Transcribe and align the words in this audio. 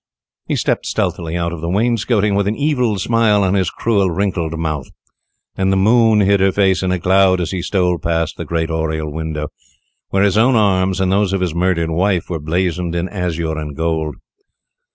He 0.47 0.55
stepped 0.55 0.87
stealthily 0.87 1.37
out 1.37 1.53
of 1.53 1.61
the 1.61 1.69
wainscoting, 1.69 2.33
with 2.33 2.47
an 2.47 2.55
evil 2.55 2.97
smile 2.97 3.43
on 3.43 3.53
his 3.53 3.69
cruel, 3.69 4.09
wrinkled 4.09 4.57
mouth, 4.57 4.89
and 5.55 5.71
the 5.71 5.77
moon 5.77 6.21
hid 6.21 6.39
her 6.39 6.51
face 6.51 6.81
in 6.81 6.91
a 6.91 6.99
cloud 6.99 7.39
as 7.39 7.51
he 7.51 7.61
stole 7.61 7.99
past 7.99 8.35
the 8.35 8.43
great 8.43 8.71
oriel 8.71 9.11
window, 9.11 9.49
where 10.09 10.23
his 10.23 10.39
own 10.39 10.55
arms 10.55 10.99
and 10.99 11.11
those 11.11 11.33
of 11.33 11.41
his 11.41 11.53
murdered 11.53 11.91
wife 11.91 12.31
were 12.31 12.39
blazoned 12.39 12.95
in 12.95 13.09
azure 13.09 13.59
and 13.59 13.75
gold. 13.77 14.15